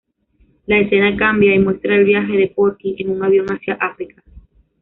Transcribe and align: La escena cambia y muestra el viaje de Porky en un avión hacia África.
La 0.65 0.79
escena 0.79 1.15
cambia 1.15 1.53
y 1.53 1.59
muestra 1.59 1.95
el 1.95 2.05
viaje 2.05 2.35
de 2.35 2.47
Porky 2.47 2.95
en 2.97 3.11
un 3.11 3.23
avión 3.23 3.45
hacia 3.51 3.75
África. 3.75 4.23